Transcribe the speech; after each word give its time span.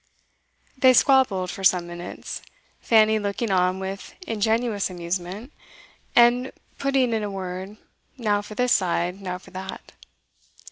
They 0.79 0.93
squabbled 0.93 1.51
for 1.51 1.63
some 1.63 1.85
minutes, 1.85 2.41
Fanny 2.81 3.19
looking 3.19 3.51
on 3.51 3.77
with 3.77 4.15
ingenuous 4.25 4.89
amusement, 4.89 5.51
and 6.15 6.51
putting 6.79 7.13
in 7.13 7.21
a 7.21 7.29
word, 7.29 7.77
now 8.17 8.41
for 8.41 8.55
this 8.55 8.71
side, 8.71 9.21
now 9.21 9.37
for 9.37 9.51
that. 9.51 9.91